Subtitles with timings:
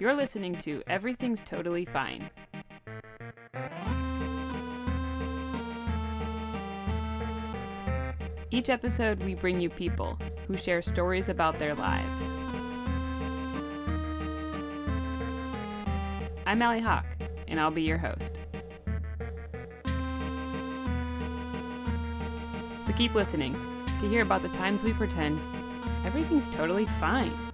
[0.00, 2.30] You're listening to Everything's Totally Fine.
[8.52, 10.16] Each episode, we bring you people
[10.46, 12.22] who share stories about their lives.
[16.46, 17.06] I'm Allie Hawk,
[17.48, 18.38] and I'll be your host.
[22.82, 23.54] So keep listening
[23.98, 25.40] to hear about the times we pretend
[26.04, 27.47] everything's totally fine.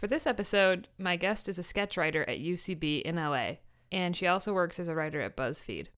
[0.00, 3.56] For this episode, my guest is a sketch writer at UCB in LA,
[3.92, 5.88] and she also works as a writer at BuzzFeed.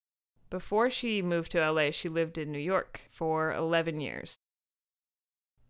[0.50, 4.38] Before she moved to LA, she lived in New York for 11 years.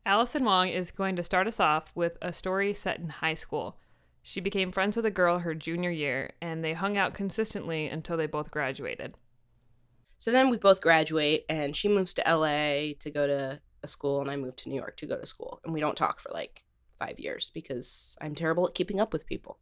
[0.06, 3.76] Allison Wong is going to start us off with a story set in high school.
[4.22, 8.16] She became friends with a girl her junior year, and they hung out consistently until
[8.16, 9.14] they both graduated.
[10.16, 14.22] So then we both graduate, and she moves to LA to go to a school,
[14.22, 15.60] and I move to New York to go to school.
[15.64, 16.64] And we don't talk for like
[17.02, 19.58] five years because I'm terrible at keeping up with people.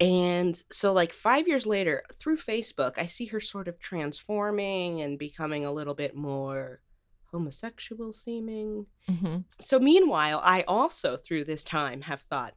[0.00, 5.18] And so, like five years later, through Facebook, I see her sort of transforming and
[5.18, 6.80] becoming a little bit more
[7.30, 8.86] homosexual seeming.
[9.08, 9.38] Mm-hmm.
[9.60, 12.54] So, meanwhile, I also, through this time, have thought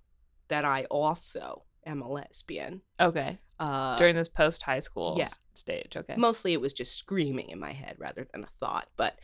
[0.47, 2.81] that I also am a lesbian.
[2.99, 3.39] Okay.
[3.59, 5.29] Uh, During this post high school yeah.
[5.53, 5.95] stage.
[5.95, 6.15] Okay.
[6.15, 9.17] mostly it was just screaming in my head rather than a thought, but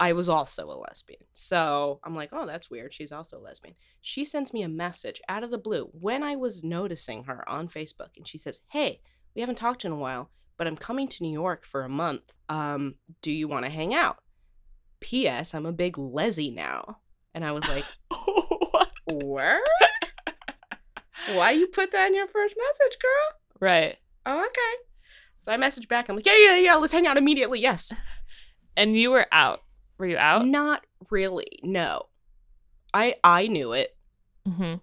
[0.00, 1.22] I was also a lesbian.
[1.34, 2.92] So I'm like, oh, that's weird.
[2.92, 3.76] She's also a lesbian.
[4.00, 7.68] She sends me a message out of the blue when I was noticing her on
[7.68, 9.00] Facebook, and she says, hey,
[9.34, 12.34] we haven't talked in a while, but I'm coming to New York for a month.
[12.48, 14.18] Um, do you want to hang out?
[15.00, 15.54] P.S.
[15.54, 16.98] I'm a big lesy now.
[17.34, 18.90] And I was like, what?
[19.06, 19.60] word?
[21.32, 23.60] Why you put that in your first message, girl?
[23.60, 23.96] Right.
[24.26, 24.84] Oh, okay.
[25.42, 26.08] So I messaged back.
[26.08, 27.60] I'm like, yeah, yeah, yeah, let's hang out immediately.
[27.60, 27.92] Yes.
[28.76, 29.60] And you were out.
[29.98, 30.46] Were you out?
[30.46, 31.58] Not really.
[31.62, 32.04] No.
[32.92, 33.96] I I knew it.
[34.48, 34.74] Mm-hmm.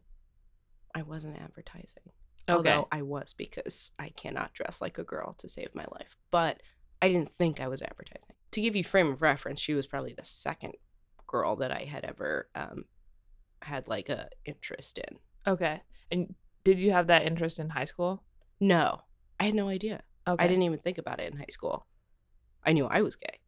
[0.94, 2.04] I wasn't advertising.
[2.50, 2.72] Okay.
[2.72, 6.18] Although I was because I cannot dress like a girl to save my life.
[6.32, 6.62] But
[7.02, 8.36] I didn't think I was advertising.
[8.52, 10.74] To give you frame of reference, she was probably the second
[11.28, 12.86] girl that I had ever um
[13.62, 15.18] had like a interest in.
[15.48, 15.82] Okay.
[16.12, 18.24] And did you have that interest in high school?
[18.60, 19.02] No.
[19.40, 20.04] I had no idea.
[20.28, 20.44] Okay.
[20.44, 21.88] I didn't even think about it in high school.
[22.64, 23.40] I knew I was gay.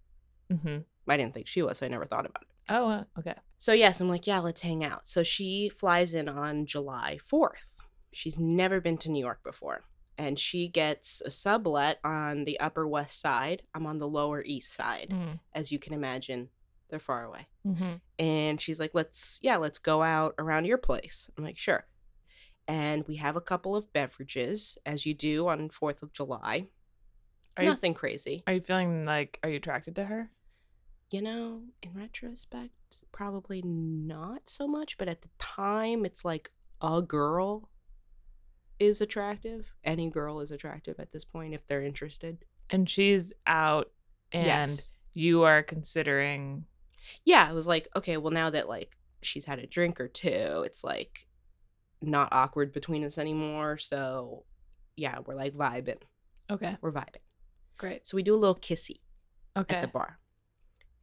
[0.51, 0.77] Mm-hmm.
[1.07, 2.47] I didn't think she was, so I never thought about it.
[2.69, 3.35] Oh, uh, okay.
[3.57, 5.07] So yes, I'm like, yeah, let's hang out.
[5.07, 7.49] So she flies in on July 4th.
[8.11, 9.81] She's never been to New York before.
[10.17, 13.63] And she gets a sublet on the Upper West Side.
[13.73, 15.09] I'm on the Lower East Side.
[15.11, 15.39] Mm.
[15.53, 16.49] As you can imagine,
[16.89, 17.47] they're far away.
[17.67, 17.93] Mm-hmm.
[18.19, 21.29] And she's like, let's, yeah, let's go out around your place.
[21.37, 21.85] I'm like, sure.
[22.67, 26.67] And we have a couple of beverages, as you do on 4th of July.
[27.57, 28.43] Are you Nothing crazy.
[28.47, 30.31] are you feeling like are you attracted to her?
[31.13, 32.72] You know, in retrospect,
[33.12, 36.50] probably not so much, but at the time, it's like
[36.81, 37.69] a girl
[38.79, 39.72] is attractive.
[39.84, 42.44] Any girl is attractive at this point if they're interested.
[42.72, 43.91] And she's out
[44.31, 44.90] and Yes.
[45.13, 46.66] you are considering
[47.25, 50.63] Yeah, it was like, okay, well, now that like she's had a drink or two,
[50.66, 51.28] it's like
[52.01, 53.78] not awkward between us anymore.
[53.78, 54.45] So,
[54.95, 56.01] yeah, we're like vibing.
[56.50, 56.75] Okay.
[56.81, 57.22] We're vibing.
[57.78, 58.07] Great.
[58.07, 59.01] So, we do a little kissy.
[59.56, 59.75] Okay.
[59.75, 60.18] at the bar.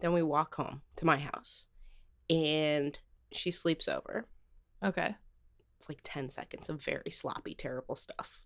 [0.00, 1.66] Then we walk home to my house
[2.28, 2.98] and
[3.32, 4.26] she sleeps over.
[4.84, 5.14] Okay.
[5.78, 8.40] It's like 10 seconds of very sloppy, terrible stuff.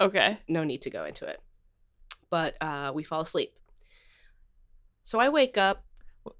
[0.00, 0.38] Okay.
[0.48, 1.40] No need to go into it.
[2.30, 3.52] But uh, we fall asleep.
[5.04, 5.84] So I wake up,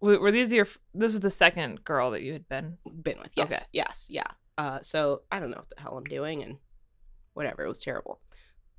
[0.01, 3.19] W- were these your f- this is the second girl that you had been been
[3.19, 3.33] with.
[3.37, 3.53] Yes.
[3.53, 3.63] Okay.
[3.73, 4.07] Yes.
[4.09, 4.29] Yeah.
[4.57, 6.59] Uh, so I don't know what the hell I'm doing and
[7.35, 7.65] whatever.
[7.65, 8.21] It was terrible.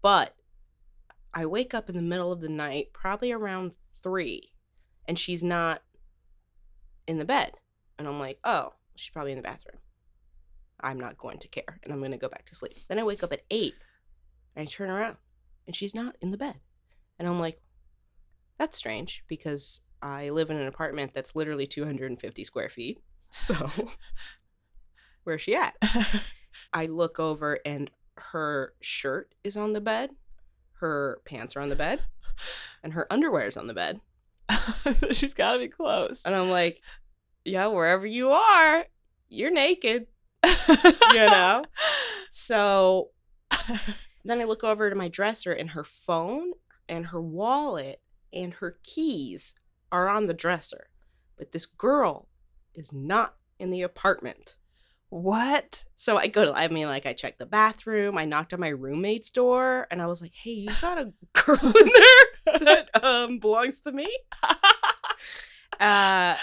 [0.01, 0.33] But
[1.33, 4.52] I wake up in the middle of the night, probably around three,
[5.07, 5.81] and she's not
[7.07, 7.53] in the bed.
[7.97, 9.77] And I'm like, oh, she's probably in the bathroom.
[10.79, 11.79] I'm not going to care.
[11.83, 12.73] And I'm going to go back to sleep.
[12.87, 13.75] Then I wake up at eight
[14.55, 15.17] and I turn around
[15.65, 16.55] and she's not in the bed.
[17.17, 17.61] And I'm like,
[18.57, 23.01] that's strange because I live in an apartment that's literally 250 square feet.
[23.35, 23.67] So
[25.23, 25.73] where's she at?
[26.73, 30.11] I look over and her shirt is on the bed,
[30.81, 32.01] her pants are on the bed,
[32.83, 34.01] and her underwear is on the bed.
[35.11, 36.25] she's got to be close.
[36.25, 36.81] And I'm like,
[37.45, 38.85] yeah, wherever you are,
[39.29, 40.07] you're naked,
[40.67, 41.63] you know?
[42.31, 43.09] So
[44.25, 46.51] then I look over to my dresser and her phone
[46.87, 48.01] and her wallet
[48.31, 49.55] and her keys
[49.91, 50.87] are on the dresser.
[51.37, 52.27] But this girl
[52.75, 54.55] is not in the apartment.
[55.09, 55.85] What?
[55.95, 58.17] So I go to, I mean, like, I checked the bathroom.
[58.17, 61.59] I knocked on my roommate's door and I was like, hey, you got a girl
[61.61, 64.07] in there that um, belongs to me?
[65.79, 66.35] uh,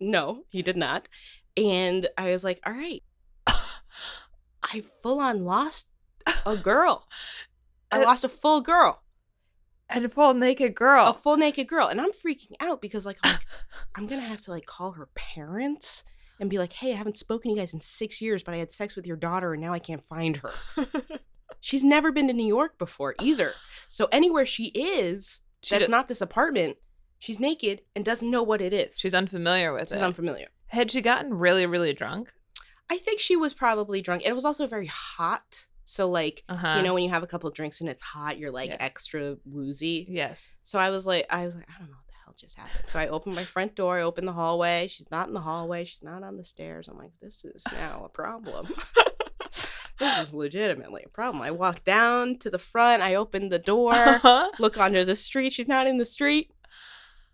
[0.00, 1.08] no, he did not.
[1.56, 3.02] And I was like, all right.
[3.46, 5.90] I full on lost
[6.46, 7.06] a girl.
[7.90, 9.02] I lost a full girl,
[9.88, 11.06] And a full naked girl.
[11.06, 13.46] a full naked girl, and I'm freaking out because like I'm, like,
[13.94, 16.02] I'm gonna have to like call her parents
[16.40, 18.56] and be like, "Hey, I haven't spoken to you guys in six years, but I
[18.56, 20.52] had sex with your daughter, and now I can't find her."
[21.60, 23.54] She's never been to New York before either,
[23.86, 26.76] so anywhere she is, She that's do- not this apartment.
[27.18, 28.98] She's naked and doesn't know what it is.
[28.98, 29.94] She's unfamiliar with it.
[29.94, 30.04] She's it.
[30.04, 30.48] unfamiliar.
[30.68, 32.32] Had she gotten really, really drunk?
[32.90, 34.22] I think she was probably drunk.
[34.26, 35.66] It was also very hot.
[35.86, 36.74] So like, Uh huh.
[36.76, 38.76] you know, when you have a couple of drinks and it's hot, you're like Yeah.
[38.80, 40.06] extra woozy.
[40.08, 40.48] Yes.
[40.62, 42.84] So I was like, I was like, I don't know what the hell just happened.
[42.88, 44.86] So I opened my front door, I opened the hallway.
[44.88, 45.84] She's not in the hallway.
[45.86, 46.88] She's not on the stairs.
[46.88, 48.68] I'm like, this is now a problem.
[49.98, 51.42] this is legitimately a problem.
[51.42, 53.02] I walk down to the front.
[53.02, 54.50] I open the door, Uh-huh.
[54.58, 55.52] look under the street.
[55.52, 56.50] She's not in the street.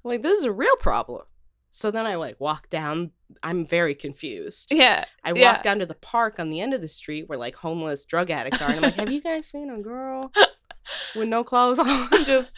[0.05, 1.23] I'm like, this is a real problem.
[1.71, 3.13] So then I like walk down.
[3.43, 4.69] I'm very confused.
[4.73, 5.05] Yeah.
[5.23, 5.53] I Yeah.
[5.53, 8.31] walk down to the park on the end of the street where like homeless drug
[8.31, 10.33] addicts are, and I'm like, "Have you guys seen a girl
[11.15, 12.57] with no clothes on, just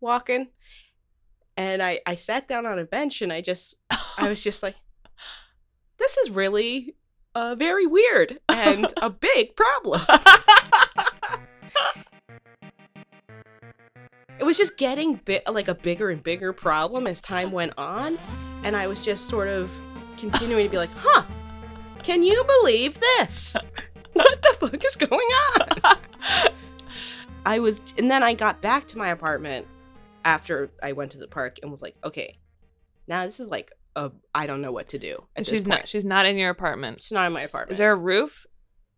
[0.00, 0.48] walking?"
[1.56, 3.74] And I I sat down on a bench, and I just
[4.16, 4.76] I was just like,
[5.98, 6.96] "This is really
[7.34, 10.02] uh very weird and a big problem."
[14.38, 18.18] It was just getting bit like a bigger and bigger problem as time went on,
[18.64, 19.70] and I was just sort of
[20.16, 21.24] continuing to be like, "Huh."
[22.02, 23.56] Can you believe this?
[24.12, 25.96] What the fuck is going on?
[27.46, 29.68] I was, and then I got back to my apartment
[30.24, 32.36] after I went to the park and was like, okay,
[33.06, 35.24] now this is like a, I don't know what to do.
[35.42, 35.88] She's not.
[35.88, 37.02] She's not in your apartment.
[37.02, 37.72] She's not in my apartment.
[37.72, 38.46] Is there a roof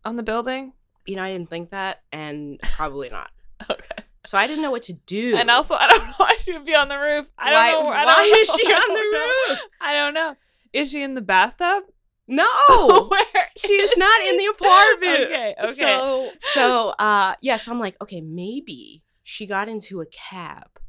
[0.05, 0.73] on the building?
[1.05, 3.29] You know, I didn't think that, and probably not.
[3.69, 4.03] Okay.
[4.25, 5.35] So I didn't know what to do.
[5.35, 7.27] And also, I don't know why she would be on the roof.
[7.37, 7.89] I don't know.
[7.91, 8.55] I why don't is know.
[8.55, 9.59] she on the roof?
[9.81, 10.35] I don't know.
[10.71, 11.83] Is she in the bathtub?
[12.25, 13.49] no, Where?
[13.57, 15.23] she is not in the apartment.
[15.25, 15.55] Okay.
[15.61, 15.73] Okay.
[15.73, 17.57] So, so, uh, yeah.
[17.57, 20.79] So I'm like, okay, maybe she got into a cab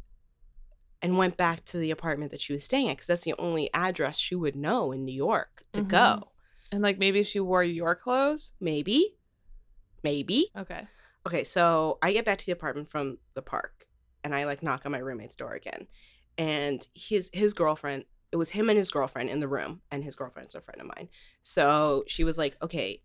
[1.05, 3.69] and went back to the apartment that she was staying at because that's the only
[3.75, 5.89] address she would know in New York to Mhm.
[5.89, 6.31] go.
[6.73, 8.55] and like maybe she wore your clothes.
[8.59, 9.15] Maybe,
[10.03, 10.51] maybe.
[10.57, 10.87] Okay.
[11.27, 13.87] Okay, so I get back to the apartment from the park,
[14.23, 15.87] and I like knock on my roommate's door again,
[16.37, 18.05] and his his girlfriend.
[18.33, 20.89] It was him and his girlfriend in the room, and his girlfriend's a friend of
[20.89, 21.09] mine.
[21.43, 23.03] So she was like, "Okay,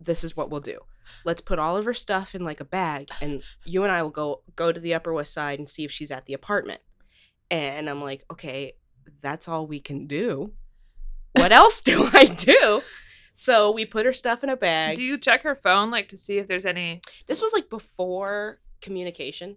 [0.00, 0.80] this is what we'll do.
[1.24, 4.10] Let's put all of her stuff in like a bag, and you and I will
[4.10, 6.80] go go to the Upper West Side and see if she's at the apartment."
[7.52, 8.72] And I'm like, "Okay,
[9.20, 10.52] that's all we can do.
[11.32, 12.82] What else do I do?"
[13.34, 14.96] So we put her stuff in a bag.
[14.96, 17.00] Do you check her phone like to see if there's any?
[17.26, 19.56] This was like before communication.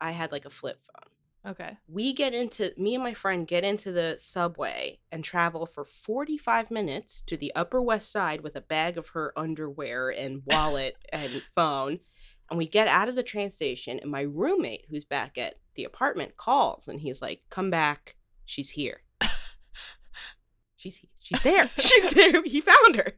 [0.00, 1.52] I had like a flip phone.
[1.52, 1.78] Okay.
[1.86, 6.70] We get into me and my friend get into the subway and travel for 45
[6.72, 11.42] minutes to the Upper West Side with a bag of her underwear and wallet and
[11.54, 12.00] phone.
[12.48, 15.84] And we get out of the train station and my roommate who's back at the
[15.84, 18.16] apartment calls and he's like, "Come back.
[18.44, 19.02] She's here."
[20.76, 21.68] she's she's there.
[21.78, 22.42] she's there.
[22.44, 23.12] He found her.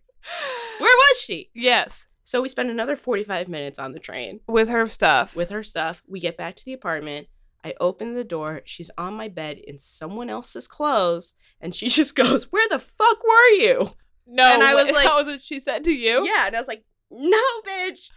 [0.78, 1.50] Where was she?
[1.54, 2.06] Yes.
[2.24, 5.34] So we spend another 45 minutes on the train With her stuff.
[5.34, 6.02] with her stuff.
[6.06, 7.28] We get back to the apartment.
[7.64, 8.60] I open the door.
[8.66, 11.34] She's on my bed in someone else's clothes.
[11.60, 13.90] And she just goes, Where the fuck were you?
[14.26, 14.52] no.
[14.54, 16.26] and I was like- that was what she said to you.
[16.26, 16.46] Yeah.
[16.48, 18.10] And I was like, No, bitch.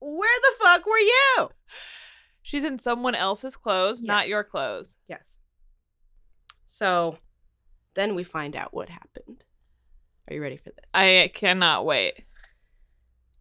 [0.00, 1.50] Where the fuck were you?
[2.42, 4.96] She's in someone else's clothes, not your clothes.
[5.08, 5.36] Yes.
[6.66, 7.18] So
[7.94, 9.44] then we find out what happened.
[10.28, 10.86] Are you ready for this?
[10.94, 12.24] I cannot wait.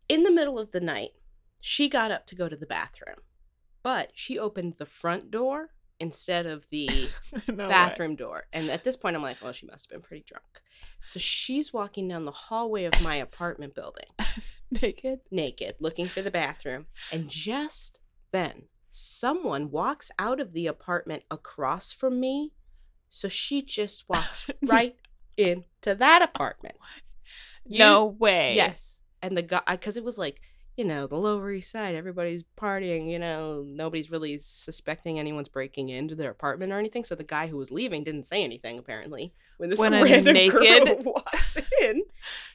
[0.09, 1.11] in the middle of the night,
[1.61, 3.17] she got up to go to the bathroom,
[3.83, 5.69] but she opened the front door
[5.99, 7.09] instead of the
[7.47, 7.69] No way.
[7.69, 8.45] bathroom door.
[8.53, 10.61] And at this point, I'm like, well, she must have been pretty drunk.
[11.07, 14.05] So she's walking down the hallway of my apartment building,
[14.81, 15.19] naked.
[15.31, 16.85] naked, looking for the bathroom.
[17.11, 17.99] And just
[18.31, 22.53] then, someone walks out of the apartment across from me.
[23.09, 24.95] So she just walks right
[25.37, 26.75] into that apartment.
[27.65, 28.53] You- no way.
[28.55, 28.99] Yes.
[29.21, 30.41] And the guy, because it was like,
[30.79, 35.89] you know, the Lower East Side, everybody's partying, you know, nobody's really suspecting anyone's breaking
[35.89, 37.03] into their apartment or anything.
[37.03, 39.33] So the guy who was leaving didn't say anything, apparently.
[39.57, 40.53] When this When random naked-
[40.85, 42.03] girl walks in,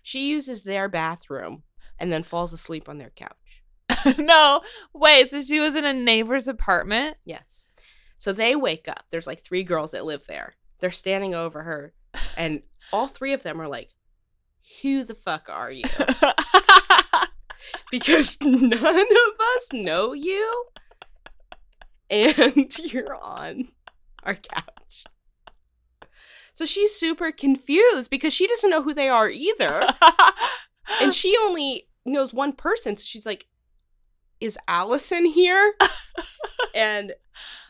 [0.03, 1.65] she uses their bathroom
[1.99, 3.63] and then falls asleep on their couch.
[4.19, 4.63] no.
[4.95, 7.19] Wait, so she was in a neighbor's apartment?
[7.27, 7.67] Yes.
[8.17, 9.05] So they wake up.
[9.11, 10.55] There's like three girls that live there.
[10.81, 11.93] They're standing over her,
[12.39, 13.91] and all three of them are like,
[14.81, 15.85] Who the fuck are you?
[17.91, 20.65] Because none of us know you
[22.11, 23.69] and you're on
[24.23, 25.05] our couch.
[26.55, 29.89] So she's super confused because she doesn't know who they are either.
[31.01, 32.97] and she only knows one person.
[32.97, 33.47] So she's like,
[34.41, 35.75] is Allison here?
[36.75, 37.15] and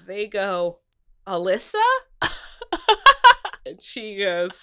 [0.06, 0.80] they go,
[1.26, 1.82] Alyssa?
[3.64, 4.62] and she goes,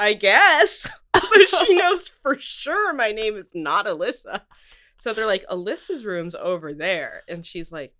[0.00, 0.88] I guess.
[1.12, 4.42] but she knows for sure my name is not Alyssa.
[4.96, 7.22] So they're like, Alyssa's room's over there.
[7.28, 7.94] And she's like,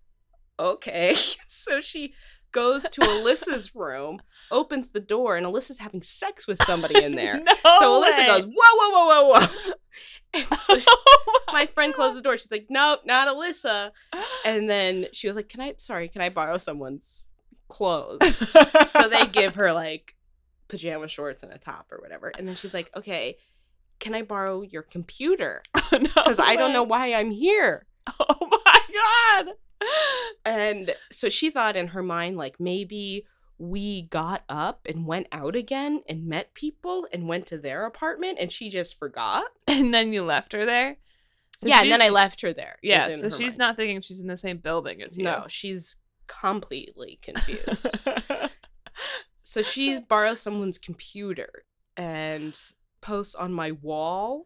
[0.59, 1.15] okay.
[1.47, 2.13] so she
[2.51, 7.37] goes to Alyssa's room, opens the door, and Alyssa's having sex with somebody in there.
[7.39, 8.25] no so Alyssa way.
[8.25, 9.73] goes, whoa, whoa, whoa, whoa, whoa.
[10.33, 12.37] And so she- Oh my friend closed the door.
[12.37, 13.91] She's like, nope, not Alyssa.
[14.45, 17.27] And then she was like, can I, sorry, can I borrow someone's
[17.67, 18.19] clothes?
[18.89, 20.15] so they give her like
[20.69, 22.31] pajama shorts and a top or whatever.
[22.37, 23.37] And then she's like, okay,
[23.99, 25.61] can I borrow your computer?
[25.91, 27.85] Oh, because I don't know why I'm here.
[28.19, 28.79] Oh my
[29.43, 29.53] god.
[30.45, 33.25] And so she thought in her mind, like, maybe
[33.59, 38.37] we got up and went out again and met people and went to their apartment
[38.39, 39.45] and she just forgot.
[39.67, 40.97] And then you left her there.
[41.57, 42.77] So yeah, and then I left her there.
[42.81, 43.57] Yeah, so she's mind.
[43.57, 45.25] not thinking she's in the same building as you.
[45.25, 45.97] No, she's
[46.27, 47.87] completely confused.
[49.49, 51.63] So she borrows someone's computer
[51.97, 52.55] and
[53.01, 54.45] posts on my wall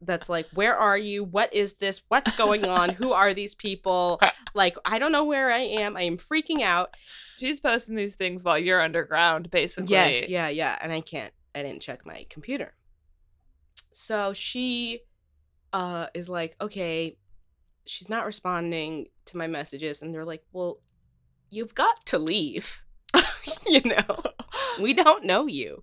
[0.00, 1.22] that's like, Where are you?
[1.22, 2.02] What is this?
[2.08, 2.88] What's going on?
[2.88, 4.20] Who are these people?
[4.52, 5.96] Like, I don't know where I am.
[5.96, 6.92] I am freaking out.
[7.38, 9.92] she's posting these things while you're underground, basically.
[9.92, 10.76] Yes, yeah, yeah.
[10.82, 12.74] And I can't, I didn't check my computer.
[13.92, 15.02] So she
[15.72, 17.16] uh is like, okay,
[17.86, 20.02] she's not responding to my messages.
[20.02, 20.80] And they're like, well,
[21.48, 22.82] you've got to leave.
[23.66, 24.22] you know,
[24.80, 25.82] we don't know you.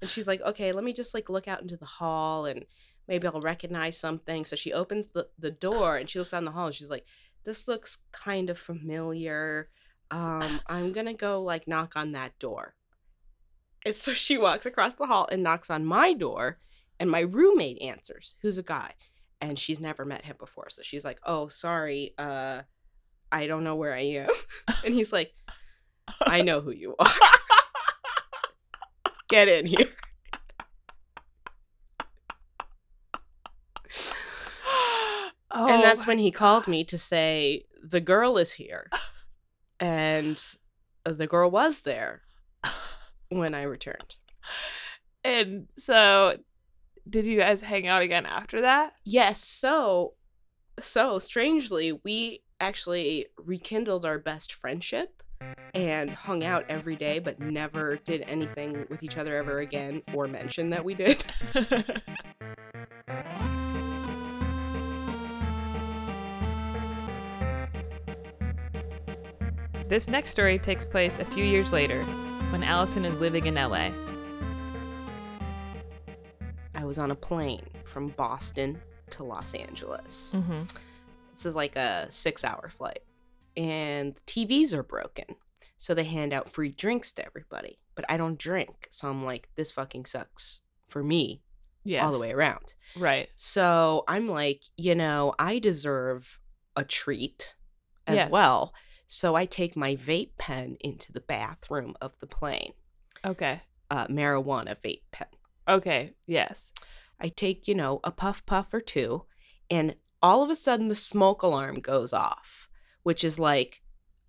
[0.00, 2.66] And she's like, okay, let me just like look out into the hall and
[3.06, 4.44] maybe I'll recognize something.
[4.44, 7.04] So she opens the, the door and she looks down the hall and she's like,
[7.44, 9.70] this looks kind of familiar.
[10.10, 12.74] Um, I'm gonna go like knock on that door.
[13.84, 16.58] And so she walks across the hall and knocks on my door,
[16.98, 18.94] and my roommate answers, who's a guy,
[19.40, 20.68] and she's never met him before.
[20.68, 22.62] So she's like, "Oh, sorry, uh,
[23.30, 24.30] I don't know where I am,"
[24.84, 25.32] and he's like,
[26.20, 27.06] "I know who you are.
[29.28, 29.88] Get in here."
[35.50, 38.90] and oh that's when he called me to say the girl is here,
[39.80, 40.42] and
[41.04, 42.22] uh, the girl was there
[43.28, 44.16] when I returned.
[45.24, 46.38] And so,
[47.08, 48.92] did you guys hang out again after that?
[49.04, 50.14] Yes, so
[50.80, 55.22] so strangely, we actually rekindled our best friendship
[55.74, 60.26] and hung out every day but never did anything with each other ever again or
[60.26, 61.24] mention that we did.
[69.88, 72.04] This next story takes place a few years later
[72.50, 73.88] when Allison is living in LA.
[76.74, 80.32] I was on a plane from Boston to Los Angeles.
[80.34, 80.64] Mm-hmm.
[81.32, 83.00] This is like a 6-hour flight.
[83.56, 85.24] And TVs are broken.
[85.76, 87.78] So they hand out free drinks to everybody.
[87.94, 88.88] But I don't drink.
[88.90, 91.42] So I'm like this fucking sucks for me
[91.84, 92.04] Yes.
[92.04, 92.74] all the way around.
[92.96, 93.28] Right.
[93.36, 96.38] So I'm like, you know, I deserve
[96.76, 97.54] a treat
[98.06, 98.30] as Yes.
[98.30, 98.74] well.
[99.06, 102.74] So I take my vape pen into the bathroom of the plane,
[103.24, 103.62] Okay.
[103.90, 105.28] uh, marijuana vape pen.
[105.66, 106.14] Okay.
[106.26, 106.72] Yes.
[107.18, 109.24] I take, you know, a puff puff or two,
[109.70, 112.67] and all of a sudden the smoke alarm goes off,
[113.08, 113.80] which is like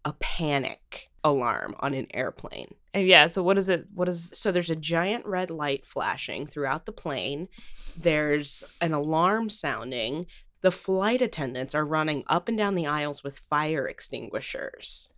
[0.05, 2.75] a panic alarm on an airplane.
[2.93, 3.27] And yeah.
[3.27, 3.87] So what is it?
[3.93, 4.31] What is?
[4.33, 7.49] So there's a giant red light flashing throughout the plane.
[7.97, 10.27] There's an alarm sounding.
[10.61, 15.09] The flight attendants are running up and down the aisles with fire extinguishers.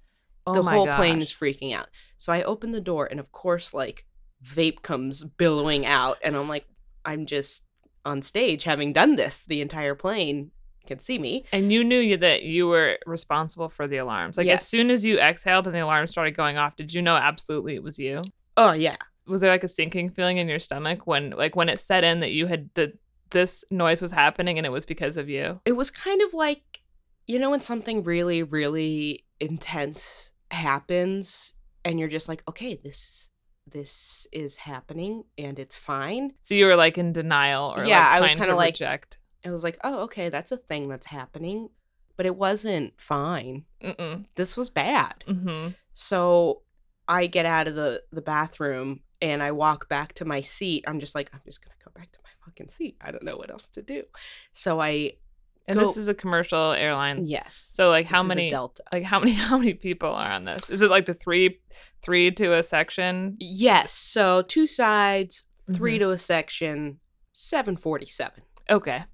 [0.47, 1.89] Oh the my whole plane is freaking out.
[2.17, 4.07] So I open the door and of course like
[4.43, 6.65] vape comes billowing out and I'm like
[7.05, 7.63] I'm just
[8.03, 9.43] on stage having done this.
[9.43, 10.49] The entire plane
[10.87, 11.45] can see me.
[11.51, 14.37] And you knew you, that you were responsible for the alarms.
[14.37, 17.15] Like as soon as you exhaled and the alarm started going off, did you know
[17.15, 18.21] absolutely it was you?
[18.57, 18.97] Oh yeah.
[19.27, 22.19] Was there like a sinking feeling in your stomach when like when it set in
[22.21, 22.93] that you had that
[23.29, 25.61] this noise was happening and it was because of you?
[25.65, 26.81] It was kind of like
[27.27, 31.53] you know when something really really intense happens
[31.85, 33.29] and you're just like okay this
[33.67, 36.33] this is happening and it's fine.
[36.41, 39.17] So you were like in denial or Yeah, like I was kinda like- reject.
[39.43, 41.69] It was like oh okay that's a thing that's happening
[42.17, 43.65] but it wasn't fine.
[43.83, 44.25] Mm-mm.
[44.35, 45.23] This was bad.
[45.27, 45.69] Mm-hmm.
[45.95, 46.61] So
[47.07, 50.83] I get out of the the bathroom and I walk back to my seat.
[50.87, 52.97] I'm just like, I'm just gonna go back to my fucking seat.
[53.01, 54.03] I don't know what else to do.
[54.53, 55.13] So I
[55.67, 57.25] And Go- this is a commercial airline.
[57.25, 57.55] yes.
[57.71, 58.83] So like how This is a many Delta?
[58.91, 60.69] like how many how many people are on this?
[60.69, 61.59] Is it like the three
[62.03, 63.35] three to a section?
[63.39, 63.93] Yes.
[63.93, 65.99] So two sides, 3 Mhm.
[65.99, 66.99] to a section,
[67.33, 68.43] seven forty seven.
[68.69, 69.05] Okay.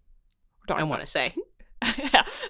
[0.70, 1.34] We're I want to say.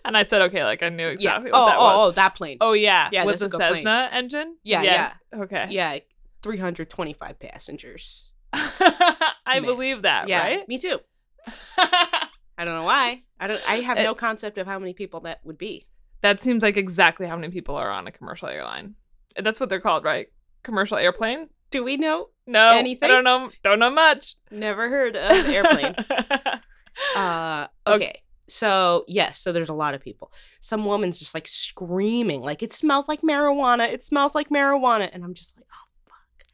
[0.06, 1.58] and I said, okay, like I knew exactly yeah.
[1.58, 2.08] what oh, that oh, was.
[2.08, 2.58] oh, that plane.
[2.62, 3.76] Oh, yeah, Yeah, with the that's a good plane.
[3.84, 4.58] Cessna engine.
[4.64, 5.18] Yeah, yes.
[5.36, 5.68] Okay.
[5.70, 5.98] Yeah,
[6.44, 8.32] 325 passengers.
[8.54, 10.68] I believe that, yeah, right?
[10.70, 11.00] me too.
[11.78, 13.24] I don't know why.
[13.40, 13.62] I don't.
[13.70, 15.88] I have Uh, no concept of how many people that would be.
[16.22, 18.96] that seems like exactly how many people are on a commercial airline.
[19.36, 20.28] That's what they're called, right?
[20.64, 21.50] Commercial airplane?
[21.70, 22.30] Do we know?
[22.48, 23.10] No, Anything?
[23.10, 23.52] I don't know.
[23.62, 24.36] Don't know much.
[24.50, 26.10] Never heard of airplanes.
[27.16, 27.96] Uh, Okay.
[27.96, 28.22] okay.
[28.50, 30.32] So yes, so there's a lot of people.
[30.62, 33.92] Some woman's just like screaming, like it smells like marijuana.
[33.92, 36.48] It smells like marijuana, and I'm just like, oh fuck.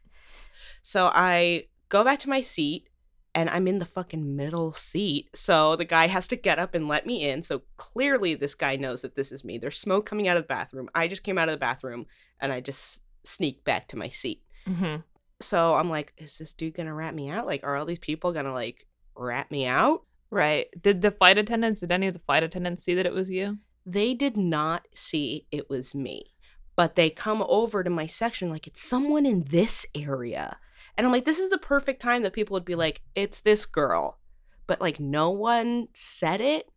[0.82, 2.90] So I go back to my seat,
[3.36, 5.30] and I'm in the fucking middle seat.
[5.36, 7.44] So the guy has to get up and let me in.
[7.44, 9.60] So clearly, this guy knows that this is me.
[9.60, 10.90] There's smoke coming out of the bathroom.
[10.96, 12.08] I just came out of the bathroom,
[12.40, 14.42] and I just sneak back to my seat.
[14.66, 14.96] hmm
[15.42, 17.46] So I'm like, is this dude gonna rat me out?
[17.46, 20.04] Like, are all these people gonna like rat me out?
[20.34, 20.66] Right.
[20.82, 23.60] Did the flight attendants, did any of the flight attendants see that it was you?
[23.86, 26.34] They did not see it was me,
[26.76, 30.58] but they come over to my section like it's someone in this area.
[30.98, 33.68] And I'm like, this is the perfect time that people would be like, it's this
[33.68, 34.18] girl.
[34.66, 36.68] But like, no one said it,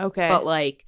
[0.00, 0.28] Okay.
[0.28, 0.84] but like,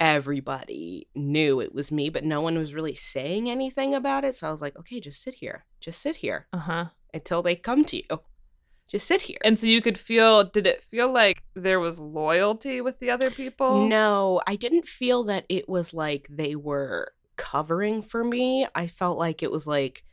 [0.00, 4.34] everybody knew it was me, but no one was really saying anything about it.
[4.34, 5.66] So I was like, okay, just sit here.
[5.80, 6.84] Just sit here uh huh.
[7.12, 8.20] until they come to you.
[8.88, 9.38] Just sit here.
[9.42, 13.30] And so you could feel, did it feel like there was loyalty with the other
[13.30, 13.86] people?
[13.86, 18.66] No, I didn't feel that it was like they were covering for me.
[18.74, 20.04] I felt like it was like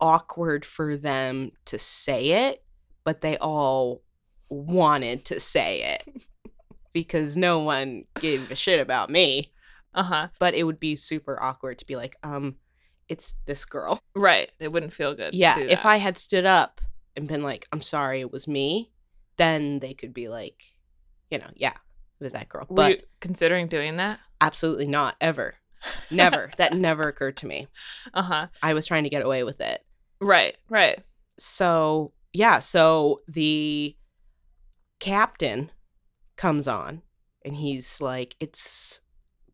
[0.00, 2.64] awkward for them to say it,
[3.04, 4.02] but they all
[4.48, 6.24] wanted to say it
[6.92, 9.52] because no one gave a shit about me.
[9.94, 10.28] Uh huh.
[10.38, 12.56] But it would be super awkward to be like, um,
[13.08, 14.00] it's this girl.
[14.14, 14.50] Right.
[14.58, 15.32] It wouldn't feel good.
[15.32, 15.84] to Yeah, if.
[15.84, 16.80] I had stood up
[17.16, 18.90] and been like, I'm sorry, it was me,
[19.36, 20.62] then they could be like,
[21.30, 21.74] you know, yeah,
[22.20, 22.66] it was that girl.
[22.68, 24.20] Were But you considering doing that?
[24.40, 25.54] absolutely not, ever.
[26.10, 26.50] Never.
[26.58, 27.66] that never occurred to me.
[28.14, 28.46] Uh huh.
[28.62, 29.84] I was trying to get away with it.
[30.20, 30.56] Right.
[30.68, 31.00] Right.
[31.40, 33.96] So, yeah, so the
[35.00, 35.70] captain
[36.36, 37.02] comes on
[37.44, 39.00] and he's like, It's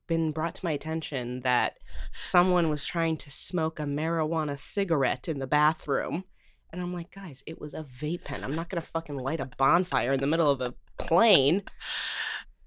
[0.07, 1.79] been brought to my attention that
[2.12, 6.25] someone was trying to smoke a marijuana cigarette in the bathroom.
[6.71, 8.45] And I'm like, guys, it was a vape pen.
[8.45, 11.63] I'm not gonna fucking light a bonfire in the middle of a plane.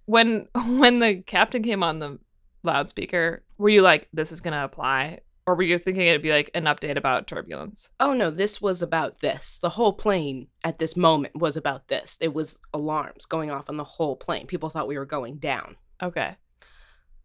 [0.05, 2.19] When when the captain came on the
[2.63, 6.49] loudspeaker, were you like, "This is gonna apply," or were you thinking it'd be like
[6.53, 7.91] an update about turbulence?
[7.99, 9.59] Oh no, this was about this.
[9.59, 12.17] The whole plane at this moment was about this.
[12.19, 14.47] It was alarms going off on the whole plane.
[14.47, 15.75] People thought we were going down.
[16.01, 16.37] Okay.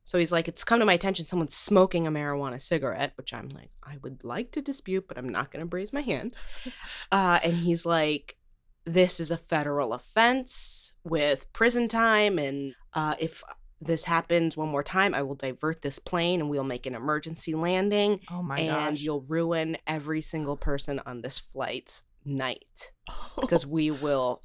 [0.06, 3.50] So he's like, It's come to my attention someone's smoking a marijuana cigarette, which I'm
[3.50, 6.34] like, I would like to dispute, but I'm not going to raise my hand.
[7.12, 8.36] Uh, and he's like,
[8.84, 12.38] This is a federal offense with prison time.
[12.38, 13.42] And uh, if
[13.80, 17.54] this happens one more time, I will divert this plane and we'll make an emergency
[17.54, 18.20] landing.
[18.30, 19.00] Oh my and gosh.
[19.00, 22.90] you'll ruin every single person on this flight's night
[23.40, 24.42] because we will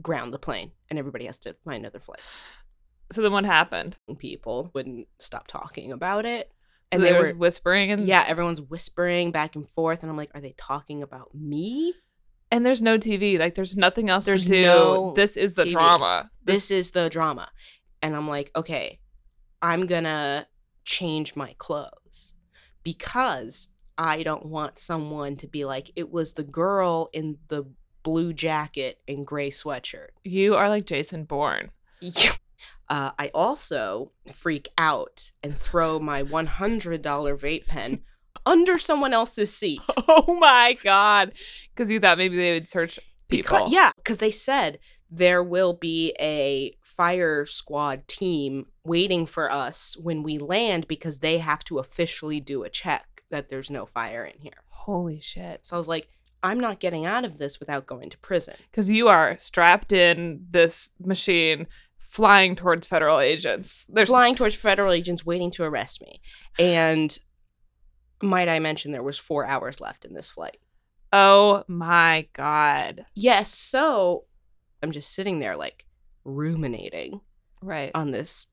[0.00, 2.20] ground the plane and everybody has to find another flight.
[3.14, 3.96] So then what happened?
[4.18, 6.48] People wouldn't stop talking about it.
[6.92, 10.02] So And they were, whispering and yeah, everyone's whispering back and forth.
[10.02, 11.94] And I'm like, are they talking about me?
[12.50, 13.38] and there's no TV.
[13.38, 14.62] Like there's nothing else There's to do.
[14.62, 15.70] no this is the TV.
[15.72, 16.30] drama.
[16.44, 17.48] This is the drama.
[18.02, 18.98] And I'm like, okay,
[19.62, 20.46] I'm gonna
[20.84, 22.34] change my clothes
[22.82, 27.64] because I don't want someone to be like, it was the girl in the
[28.02, 30.08] blue jacket and gray sweatshirt.
[30.24, 31.70] you are like Jason Bourne.
[32.88, 38.02] Uh, I also freak out and throw my $100 vape pen
[38.46, 39.80] under someone else's seat.
[40.08, 41.32] Oh my god!
[41.72, 43.58] Because you thought maybe they would search people.
[43.58, 44.78] Because, yeah, because they said
[45.10, 51.38] there will be a fire squad team waiting for us when we land because they
[51.38, 54.64] have to officially do a check that there's no fire in here.
[54.68, 55.64] Holy shit!
[55.64, 56.08] So I was like,
[56.42, 58.54] I'm not getting out of this without going to prison.
[58.70, 61.68] Because you are strapped in this machine,
[62.12, 63.86] flying towards federal agents.
[63.88, 66.20] There's flying towards federal agents waiting to arrest me.
[66.58, 67.18] And
[68.22, 70.58] might I mention there was four hours left in this flight.
[71.10, 73.06] Oh my god!
[73.14, 74.24] Yes, so
[74.82, 75.86] I'm just sitting there like
[76.24, 77.20] ruminating
[77.62, 77.90] Right.
[77.94, 78.48] on this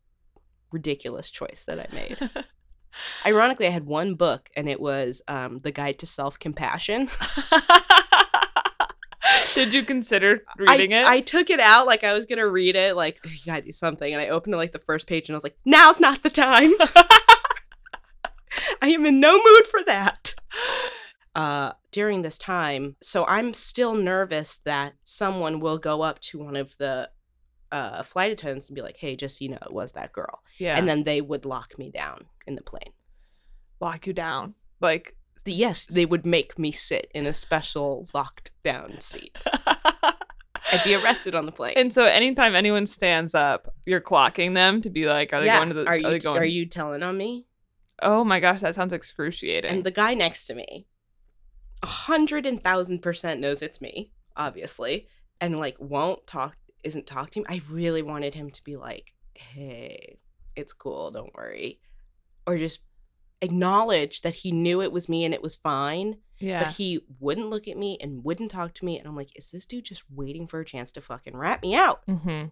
[0.72, 2.30] ridiculous choice that I made.
[3.26, 7.10] Ironically, I had one book and it was um, The Guide to Self Compassion.
[9.56, 11.08] Did you consider reading I, it?
[11.08, 14.12] I took it out like I was gonna read it, like you gotta do something,
[14.12, 16.30] and I opened it like the first page and I was like, now's not the
[16.30, 16.72] time.
[18.82, 20.36] I am in no mood for that.
[21.36, 26.56] Uh, during this time, so I'm still nervous that someone will go up to one
[26.56, 27.10] of the
[27.72, 30.42] uh, flight attendants and be like, "Hey, just so you know, it was that girl,"
[30.58, 30.78] Yeah.
[30.78, 32.92] and then they would lock me down in the plane.
[33.80, 34.56] lock you down.
[34.82, 39.38] Like Yes, they would make me sit in a special locked down seat.
[40.72, 41.74] I'd be arrested on the plane.
[41.78, 45.58] And so anytime anyone stands up, you're clocking them to be like, are they yeah,
[45.58, 47.48] going to the are you they going are you telling on me?
[48.02, 49.72] Oh my gosh, that sounds excruciating.
[49.72, 50.88] And the guy next to me,
[51.82, 55.08] a hundred and thousand percent knows it's me, obviously,
[55.42, 57.46] and like won't talk, isn't talk to him.
[57.50, 60.20] I really wanted him to be like, "Hey,
[60.56, 61.80] it's cool, don't worry,"
[62.46, 62.82] or just
[63.42, 66.18] acknowledge that he knew it was me and it was fine.
[66.40, 66.64] yeah.
[66.64, 69.52] But he wouldn't look at me and wouldn't talk to me, and I'm like, "Is
[69.52, 72.46] this dude just waiting for a chance to fucking rat me out?" hmm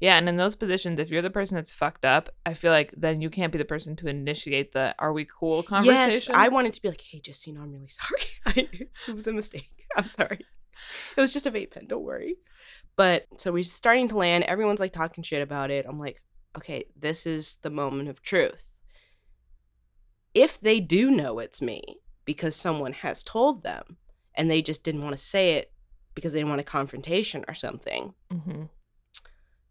[0.00, 2.92] Yeah, and in those positions, if you're the person that's fucked up, I feel like
[2.96, 6.34] then you can't be the person to initiate the "Are we cool?" conversation.
[6.34, 8.22] Yes, I wanted to be like, hey, just you know, I'm really sorry.
[9.08, 9.70] It was a mistake.
[9.96, 10.44] I'm sorry.
[11.16, 11.86] It was just a vape pen.
[11.88, 12.36] Don't worry.
[12.96, 14.44] But so we're starting to land.
[14.44, 15.86] Everyone's like talking shit about it.
[15.88, 16.22] I'm like,
[16.56, 18.71] okay, this is the moment of truth.
[20.34, 23.96] If they do know it's me because someone has told them
[24.34, 25.72] and they just didn't want to say it
[26.14, 28.64] because they didn't want a confrontation or something, mm-hmm.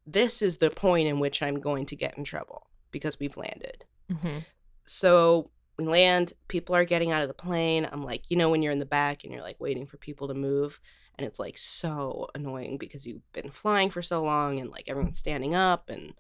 [0.06, 3.86] this is the point in which I'm going to get in trouble because we've landed.
[4.10, 4.40] hmm
[4.86, 7.88] So we land, people are getting out of the plane.
[7.92, 10.28] I'm like, you know, when you're in the back and you're like waiting for people
[10.28, 10.80] to move,
[11.18, 15.20] and it's like so annoying because you've been flying for so long and like everyone's
[15.20, 16.14] standing up, and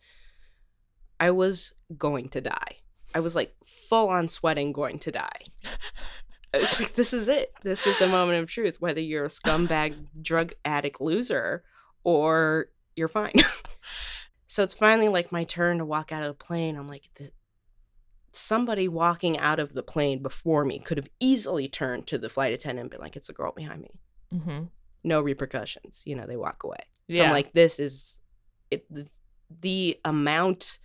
[1.19, 2.77] I was going to die.
[3.15, 5.45] I was like full on sweating, going to die.
[6.53, 7.53] It's like, this is it.
[7.63, 11.63] This is the moment of truth, whether you're a scumbag drug addict loser
[12.03, 13.35] or you're fine.
[14.47, 16.75] so it's finally like my turn to walk out of the plane.
[16.75, 17.31] I'm like, "Th-
[18.33, 22.51] somebody walking out of the plane before me could have easily turned to the flight
[22.53, 23.91] attendant and been like, it's the girl behind me.
[24.37, 24.63] hmm
[25.05, 26.03] No repercussions.
[26.05, 26.83] You know, they walk away.
[27.09, 27.23] So Yeah.
[27.27, 28.19] I'm like, this is
[28.69, 28.85] it.
[28.93, 29.07] The,
[29.61, 30.79] the amount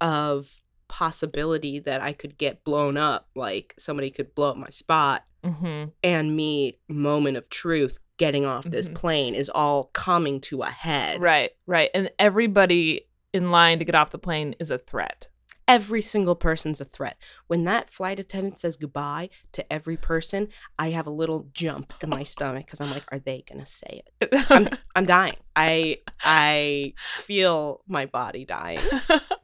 [0.00, 0.60] of
[0.90, 5.84] possibility that I could get blown up, like somebody could blow up my spot, hmm
[6.02, 8.94] and me, moment of truth, getting off this Mhm.
[8.94, 11.22] plane is all coming to a head.
[11.22, 11.90] Right, right.
[11.94, 15.28] And everybody in line to get off the plane is a threat.
[15.68, 17.16] Every single person's a threat.
[17.46, 22.10] When that flight attendant says goodbye to every person, I have a little jump in
[22.10, 24.28] my stomach because I'm like, are they gonna say it?
[24.50, 25.36] I'm, I'm dying.
[25.54, 28.80] I I feel my body dying.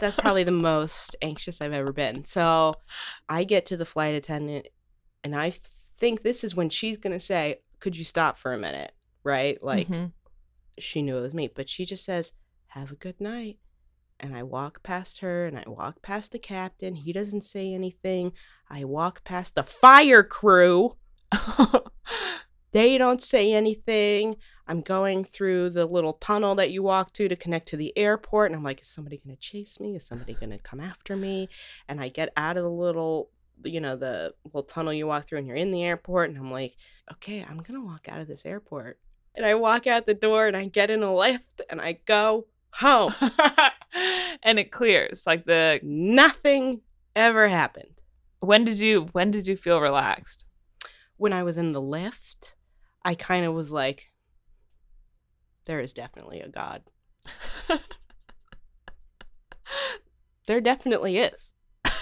[0.00, 2.24] That's probably the most anxious I've ever been.
[2.24, 2.74] So
[3.28, 4.68] I get to the flight attendant,
[5.24, 5.52] and I
[5.98, 8.92] think this is when she's gonna say, "Could you stop for a minute?"
[9.24, 9.62] Right?
[9.62, 10.12] Like Mhm.
[10.78, 12.32] she knew it was me, but she just says,
[12.68, 13.58] "Have a good night."
[14.20, 16.96] And I walk past her, and I walk past the captain.
[16.96, 18.32] He doesn't say anything.
[18.70, 20.96] I walk past the fire crew.
[22.72, 24.36] They don't say anything.
[24.68, 28.50] I'm going through the little tunnel that you walk to to connect to the airport.
[28.50, 29.94] And I'm like, is somebody going to chase me?
[29.96, 31.48] Is somebody going to come after me?
[31.88, 33.30] And I get out of the little,
[33.64, 36.30] you know, the little tunnel you walk through and you're in the airport.
[36.30, 36.76] And I'm like,
[37.12, 38.98] okay, I'm going to walk out of this airport.
[39.34, 42.46] And I walk out the door and I get in a Lyft and I go
[42.72, 43.14] home.
[44.42, 45.26] and it clears.
[45.26, 46.80] Like the Nothing
[47.14, 48.00] ever happened.
[48.40, 50.44] when did you when did you feel relaxed?
[51.16, 52.54] When I was in the Lyft,
[53.04, 54.10] I kind of was like,
[55.66, 56.82] there is definitely a God.
[60.46, 61.54] There definitely is.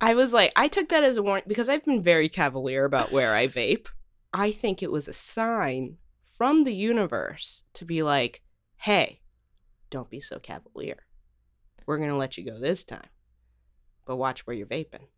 [0.00, 3.12] I was like, I took that as a warning because I've been very cavalier about
[3.12, 3.88] where I vape.
[4.32, 5.96] I think it was a sign
[6.36, 8.42] from the universe to be like,
[8.76, 9.20] hey,
[9.90, 11.06] don't be so cavalier.
[11.86, 13.08] We're going to let you go this time,
[14.06, 15.08] but watch where you're vaping.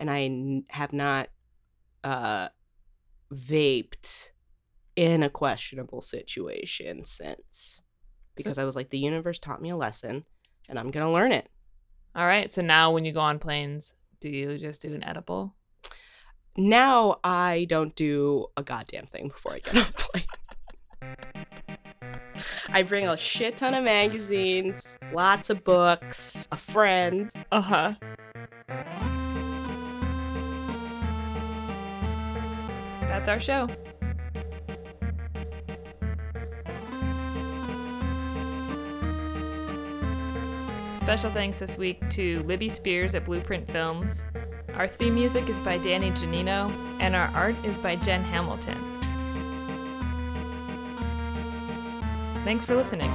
[0.00, 1.28] And I n- have not
[2.04, 2.48] uh,
[3.32, 4.30] vaped
[4.98, 7.82] in a questionable situation since
[8.34, 10.24] because I was like, the universe taught me a lesson
[10.68, 11.48] and I'm going to learn it.
[12.16, 12.50] All right.
[12.50, 15.54] So now when you go on planes, do you just do an edible?
[16.56, 20.24] Now I don't do a goddamn thing before I get on a plane.
[22.68, 27.30] I bring a shit ton of magazines, lots of books, a friend.
[27.52, 27.94] Uh-huh.
[33.02, 33.68] That's our show.
[40.98, 44.24] Special thanks this week to Libby Spears at Blueprint Films.
[44.74, 48.76] Our theme music is by Danny Janino, and our art is by Jen Hamilton.
[52.44, 53.12] Thanks for listening.